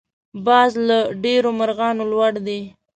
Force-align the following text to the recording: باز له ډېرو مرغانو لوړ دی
باز 0.45 0.71
له 0.87 0.97
ډېرو 1.23 1.49
مرغانو 1.59 2.03
لوړ 2.11 2.33
دی 2.47 2.59